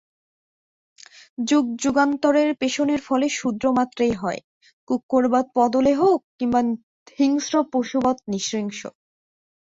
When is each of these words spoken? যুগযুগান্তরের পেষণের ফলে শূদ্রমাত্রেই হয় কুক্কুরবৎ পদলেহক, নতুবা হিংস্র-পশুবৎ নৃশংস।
যুগযুগান্তরের 1.41 2.49
পেষণের 2.55 3.01
ফলে 3.07 3.27
শূদ্রমাত্রেই 3.29 4.13
হয় 4.13 4.41
কুক্কুরবৎ 4.87 5.45
পদলেহক, 5.55 6.19
নতুবা 6.31 6.61
হিংস্র-পশুবৎ 7.17 8.17
নৃশংস। 8.29 8.79